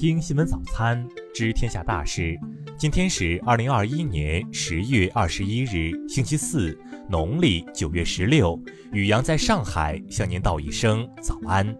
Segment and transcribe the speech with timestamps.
[0.00, 2.34] 听新闻早餐，知天下大事。
[2.78, 6.74] 今天是二零二一年十月二十一日，星期四，
[7.06, 8.58] 农历九月十六。
[8.92, 11.76] 宇阳在上海向您道一声早安。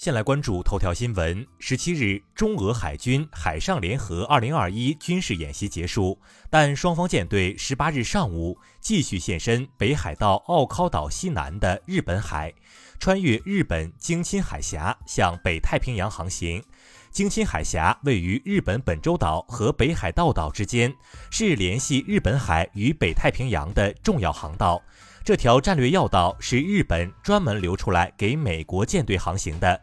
[0.00, 1.46] 先来关注头条新闻。
[1.58, 6.18] 十七日，中俄海军海上联合二零二一军事演习结束，
[6.48, 12.50] 但双方舰队十八日上午继续现身北海道奥尻岛西南的日本海，
[12.98, 16.64] 穿越日本京亲海峡向北太平洋航行。
[17.10, 20.94] 京亲海峡位于日本本州岛和北海道岛之间，
[21.30, 24.82] 是联系日本海与北太平洋的重要航道。
[25.22, 29.80] 这条战略要道是日本专门留出来给美国舰队航行的。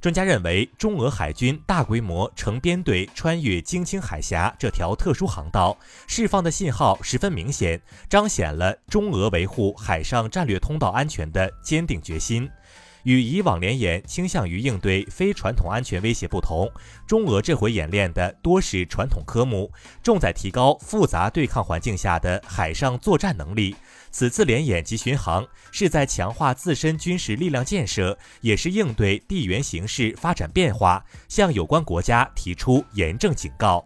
[0.00, 12.48] 专家认为，中俄海军大规模成编队穿越京青海峡这条特殊航道，释放的信号十分明显，彰显了中俄维护海上战略通道安全的坚定决心。
[13.08, 16.70] 与以往联演倾向于应对非传统安全威胁不同，
[17.06, 23.74] 中俄这回演练的多是传统科目，重在提高复杂对抗环境下的海上作战能力。
[24.10, 33.82] 此次联演及巡航是在强化自身军事力量建设，也是应对地缘形势发展变化，向有关国家提出严正警告。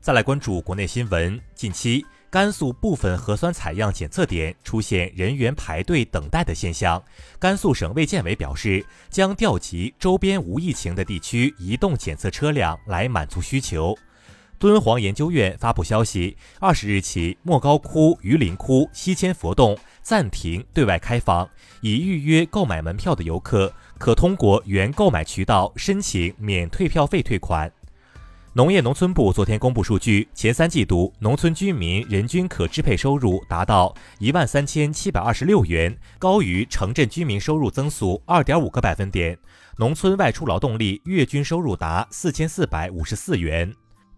[0.00, 2.02] 再来关注国内新闻，近期。
[2.30, 7.02] 甘肃部分核酸采样检测点出现人员排队等待的现象，
[7.38, 13.96] 甘肃省卫健委表示，将调集周边无疫情的地区移动检测车辆来满足需求。
[14.58, 21.48] 敦煌研究院发布消息，二十日起，莫高窟、榆林窟、西千佛洞暂停对外开放，
[21.82, 27.70] 已预约购买门票的游客可通过原购买渠道申请免退票费退款。
[28.56, 39.38] 农业农村部昨天公布数据，前三季度农村居民人均可支配收入达到一万三千七百二十六元，高于城镇居民收入增速二点五个百分点。
[39.76, 43.70] 农村外出劳动力月均收入达四千四百五十四元。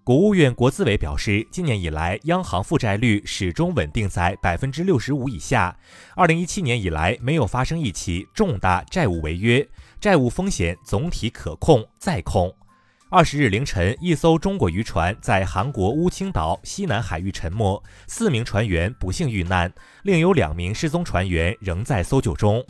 [0.05, 5.77] 国务院国资委表示，今年以来，央行负债率始终稳定在百分之六十五以下。
[6.15, 9.69] 二零一七年以来，没有发生一起重大债务违约，
[10.01, 12.55] 债务风险总体可控在控。
[13.11, 22.63] 二十日凌晨，一艘中国渔船在韩国乌青岛西南海域沉没，四名船员不幸遇难，另有两名失踪船员仍在搜救中。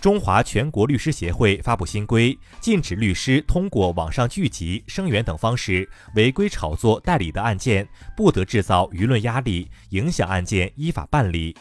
[0.00, 11.56] 中华全国律师协会发布新规，禁止律师通过网上聚集、声援等方式违规炒作代理的案件，不得制造舆论压力，影响案件依法办理。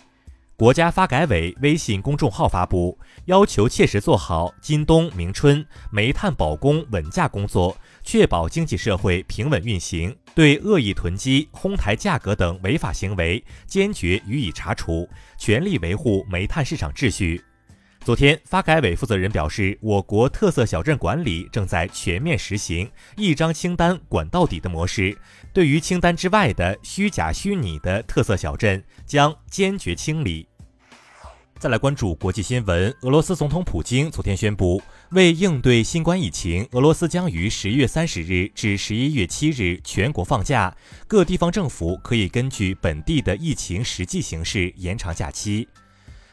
[0.59, 7.77] 国家发改委微信公众号发布，要求切实做好今冬明春煤炭保供稳价工作。
[8.03, 17.41] 确保经济社会平稳运行，对恶意囤积、哄抬价格等违法行为坚决予以查处，全力维护煤炭市场秩序。
[18.03, 25.17] 昨天，发改委负责人表示，我国特色小镇管理正在全面实行一张清单管到底的模式，
[25.53, 30.48] 对于清单之外的虚假虚拟的特色小镇，将坚决清理。
[31.59, 32.95] 再来关注国际新闻。
[33.01, 40.73] 俄罗斯总统普京昨天宣布，为应对新冠疫情，俄罗斯将于十月三十日至十一月七日全国放假，
[41.05, 45.67] 各地方政府可以根据本地的疫情实际形势延长假期。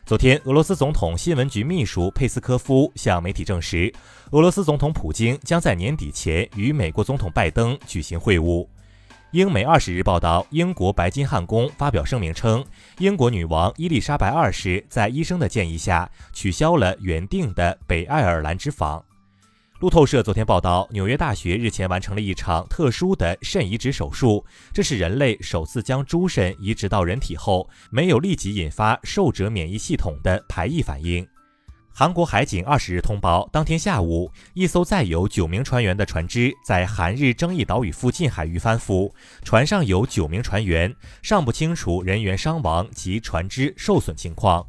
[0.05, 3.93] 昨天，俄罗斯总统新闻局秘书佩斯科夫向媒体证实，
[4.31, 8.65] 俄罗斯总统普京将在年底前与美国总统拜登举行会晤。
[9.37, 12.65] 英媒二十日报道，英国白金汉宫发表声明称，
[12.97, 19.05] 英国女王伊丽莎白二世在医生的建议下取消了原定的北爱尔兰之访。
[19.81, 24.43] 路透社昨天报道，纽约大学日前完成了一场特殊的肾移植手术，
[24.73, 31.29] 这是人类首次将猪肾移植到人体后，没有立即引发受者免疫系统的排异反应。
[31.99, 39.11] 韩国海警二十日通报，当天下午，一艘载有九名船员的船只在韩日争议岛屿附近海域翻覆，
[39.43, 44.67] 船上有九名船员，尚不清楚人员伤亡及船只受损情况。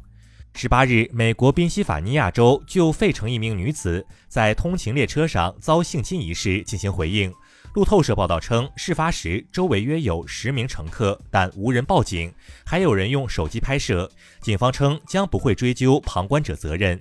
[0.54, 7.30] 十八日，美国宾夕法尼亚州就费城一名女子在通勤列车上遭性侵一事进行回应。
[7.74, 12.32] 路透社报道称，事发时周围约有十名乘客，但无人报警，
[12.64, 14.10] 还有人用手机拍摄。
[14.40, 16.98] 警方称将不会追究旁观者责任。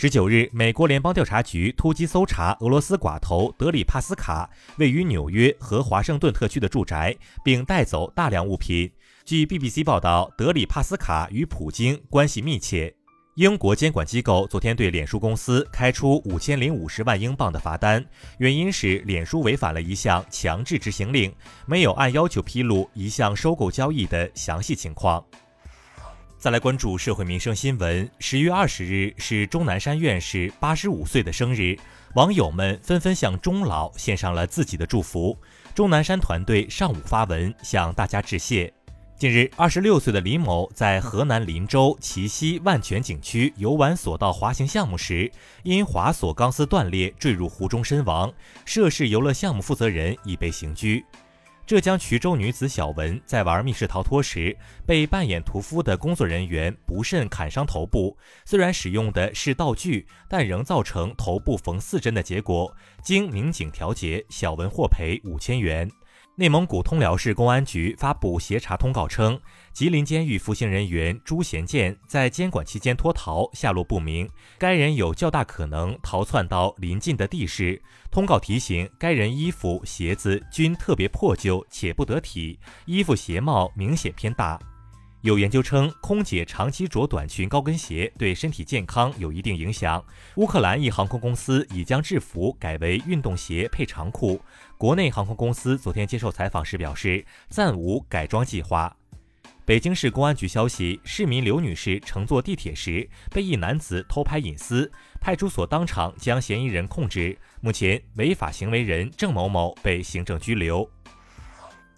[0.00, 7.12] 十九日，美国联邦调查局突击搜查俄罗斯寡头德里帕斯卡位于纽约和华盛顿特区的住宅，
[7.42, 8.88] 并带走大量物品。
[9.24, 12.94] 据 BBC 报道，德里帕斯卡与普京关系密切。
[13.34, 18.04] 英国监管机构昨天对脸书公司开出五千零五十万英镑的罚单，
[18.38, 21.34] 原因是脸书违反了一项强制执行令，
[21.66, 25.24] 没有按要求披露一项收购交易的详细情况。
[26.38, 28.08] 再来关注社会民生新闻。
[28.20, 31.76] 十月二十日是钟南山院士八十五岁的生日，
[32.14, 35.36] 网友们纷纷向钟老献上了自己的祝福。
[35.74, 38.72] 钟南山团队上午发文向大家致谢。
[39.16, 45.28] 近日，二十六岁的李某在河南林州祁溪万泉景区游玩索道滑行项目时，
[45.64, 48.32] 因滑索钢丝断裂坠入湖中身亡，
[48.64, 51.04] 涉事游乐项目负责人已被刑拘。
[51.68, 54.56] 浙江衢州女子小文在玩密室逃脱时，
[54.86, 58.16] 被扮演屠夫的工作人员不慎砍伤头部。
[58.46, 62.74] 虽然使用的是道具，但仍造成头部缝四针的结果。
[63.02, 65.86] 经民警调解，小文获赔五千元。
[66.40, 69.40] 内蒙古通辽市公安局发布协查通告称，
[69.72, 74.30] 吉林监狱服刑人员朱贤建在监管期间脱逃，下落不明。
[74.56, 77.82] 该人有较大可能逃窜到邻近的地市。
[78.08, 82.56] 通告提醒，该人衣服、鞋子均特别破旧且不得体，
[82.86, 84.60] 衣服鞋帽明显偏大。
[85.22, 90.02] 有研究称，空姐长期着短裙、高跟鞋对身体健康有一定影响。
[90.36, 94.40] 乌克兰一航空公司已将制服改为运动鞋配长裤。
[94.76, 98.96] 国内航空公司昨天接受采访时表示，暂无改装计划。
[99.64, 107.36] 北京市公安局消息，市民刘女士乘坐地铁时被一男子偷拍隐私，派出所当场将嫌疑人控制。
[107.60, 110.88] 目前，违法行为人郑某某被行政拘留。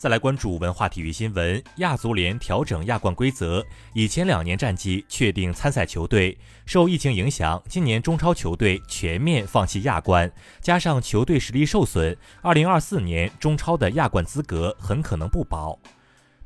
[0.01, 3.63] 再来关注文化体育新闻，亚足联调整亚冠规则，
[3.93, 6.39] 以前两年战绩确定参赛球队。
[6.65, 10.33] 受疫情影响，今年中超球队全面放弃亚冠，
[10.63, 15.79] 加上球队实力受损，二零二四年中超的亚冠资格很可能不保。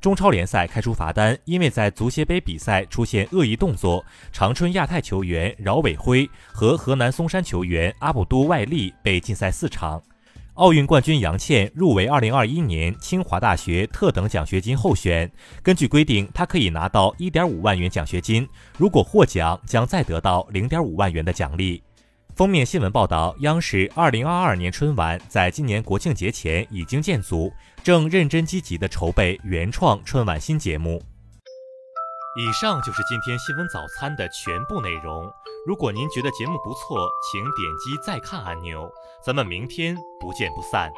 [0.00, 10.02] 中超联赛开出罚单，因为在足协杯比赛出现恶意动作，长春亚泰球员饶伟辉和河南嵩山球员阿卜杜外力被禁赛四场。
[10.54, 15.28] 奥运冠军杨倩入围2021年清华大学特等奖学金候选。
[15.64, 18.48] 根据规定，她可以拿到1.5万元奖学金，
[18.78, 21.82] 如果获奖，将再得到0.5万元的奖励。
[22.36, 27.52] 封面新闻报道，央视2022年春晚在今年国庆节前已经建组，
[27.82, 31.02] 正认真积极地筹备原创春晚新节目。
[32.36, 35.28] 以上就是今天新闻早餐的全部内容。
[35.66, 38.86] 如果您觉得节目不错，请点击再看按钮。
[39.24, 40.92] 咱们明天不见不散。